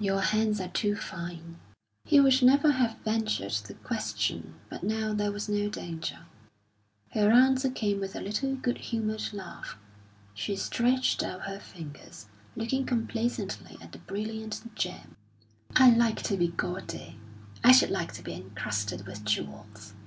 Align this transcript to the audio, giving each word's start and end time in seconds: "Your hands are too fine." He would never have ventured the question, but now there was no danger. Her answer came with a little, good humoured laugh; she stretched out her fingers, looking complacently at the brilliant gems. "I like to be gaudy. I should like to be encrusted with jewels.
"Your 0.00 0.22
hands 0.22 0.58
are 0.58 0.68
too 0.70 0.96
fine." 0.96 1.58
He 2.06 2.18
would 2.18 2.42
never 2.42 2.70
have 2.70 2.96
ventured 3.04 3.52
the 3.66 3.74
question, 3.74 4.54
but 4.70 4.82
now 4.82 5.12
there 5.12 5.30
was 5.30 5.50
no 5.50 5.68
danger. 5.68 6.20
Her 7.10 7.30
answer 7.30 7.68
came 7.68 8.00
with 8.00 8.16
a 8.16 8.22
little, 8.22 8.56
good 8.56 8.78
humoured 8.78 9.34
laugh; 9.34 9.76
she 10.32 10.56
stretched 10.56 11.22
out 11.22 11.42
her 11.42 11.60
fingers, 11.60 12.24
looking 12.56 12.86
complacently 12.86 13.76
at 13.82 13.92
the 13.92 13.98
brilliant 13.98 14.62
gems. 14.74 15.12
"I 15.74 15.90
like 15.90 16.22
to 16.22 16.38
be 16.38 16.48
gaudy. 16.48 17.20
I 17.62 17.72
should 17.72 17.90
like 17.90 18.14
to 18.14 18.22
be 18.22 18.32
encrusted 18.32 19.06
with 19.06 19.26
jewels. 19.26 19.92